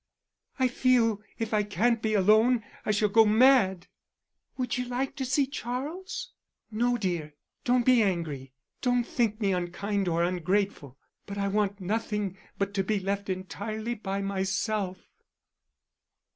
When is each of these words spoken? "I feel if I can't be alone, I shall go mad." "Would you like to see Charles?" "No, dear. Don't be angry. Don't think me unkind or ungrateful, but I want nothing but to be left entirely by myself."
"I 0.57 0.67
feel 0.67 1.21
if 1.37 1.53
I 1.53 1.61
can't 1.61 2.01
be 2.01 2.15
alone, 2.15 2.63
I 2.87 2.89
shall 2.89 3.07
go 3.07 3.23
mad." 3.23 3.85
"Would 4.57 4.79
you 4.79 4.85
like 4.85 5.15
to 5.17 5.25
see 5.25 5.45
Charles?" 5.45 6.31
"No, 6.71 6.97
dear. 6.97 7.35
Don't 7.65 7.85
be 7.85 8.01
angry. 8.01 8.51
Don't 8.81 9.03
think 9.03 9.39
me 9.39 9.53
unkind 9.53 10.07
or 10.07 10.23
ungrateful, 10.23 10.97
but 11.27 11.37
I 11.37 11.49
want 11.49 11.79
nothing 11.79 12.35
but 12.57 12.73
to 12.73 12.83
be 12.83 12.99
left 12.99 13.29
entirely 13.29 13.93
by 13.93 14.23
myself." 14.23 15.05